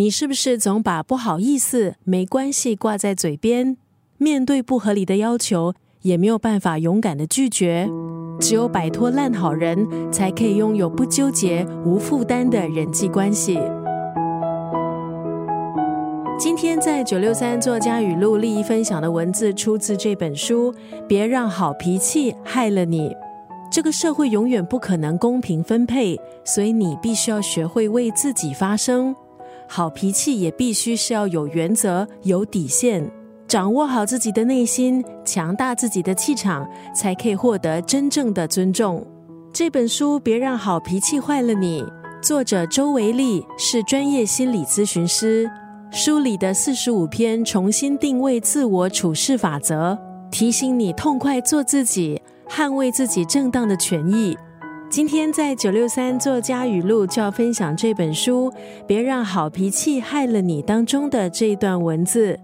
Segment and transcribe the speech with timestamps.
[0.00, 3.76] 你是不是总把不好意思、没关系挂在嘴边？
[4.16, 7.86] 面对不合理的要求，也没有办法勇敢的拒绝。
[8.40, 13.60] 只有摆脱烂好人，才可以拥有不纠结、无负担的人际关系。
[16.38, 20.74] 今天在九六三作家语录利益分享的文字，出自这本书。
[21.06, 23.14] 别让好脾气害了你。
[23.70, 29.14] 这个社会永远不可能公平分配，所以你必须要学会为自己发声。
[29.72, 33.08] 好脾气也必须是要有原则、有底线，
[33.46, 39.06] 掌握好自己的内心，强大自己的气场，才可以获得真正的尊重。
[39.52, 41.82] 这本书《别让好脾气坏了你》，
[42.20, 45.48] 作者周维利是专业心理咨询师，
[45.92, 49.96] 书里的四十五篇重新定位自我处事法则，
[50.32, 52.20] 提醒你痛快做自己。
[52.48, 54.36] 捍卫自己正当的权益。
[54.90, 58.50] 今天在九六三作家语录就要分享这本书
[58.88, 62.36] 《别让好脾气害了你》当中的这一段文字：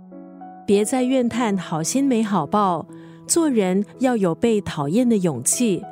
[0.65, 2.87] 别再怨叹好心没好报，
[3.27, 5.83] 做人要有被讨厌的勇气。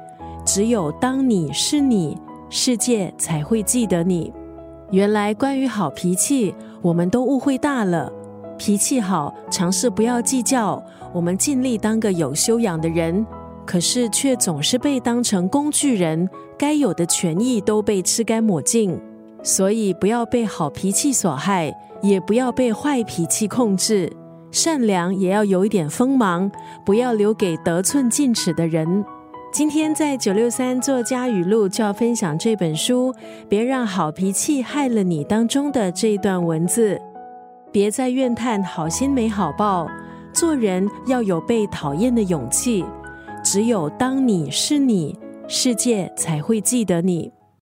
[0.46, 2.16] 只有当你是你，
[2.48, 4.32] 世界才会记得你。
[4.92, 8.12] 原来关于好脾气，我们都误会大了。
[8.56, 10.80] 脾气好，尝试不要计较，
[11.12, 13.26] 我们尽力当个有修养的人。
[13.66, 19.00] 可是却总是被当成工具人，该有的权益都被吃干抹净。
[19.42, 21.70] 所以不要被好脾气所害，
[22.02, 24.10] 也不要被坏脾气控制。
[24.50, 26.50] 善良也要有一点锋芒，
[26.86, 29.04] 不要留给得寸进尺的人。
[29.52, 33.12] 今天在九六三作家语录就要分享这本书
[33.48, 37.00] 《别让好脾气害了你》当中的这一段文字：
[37.70, 39.86] 别再怨叹好心没好报，
[40.32, 42.84] 做人要有被讨厌的勇气。
[43.54, 45.16] 只有当你是你，
[45.46, 47.30] 世界才会记得你。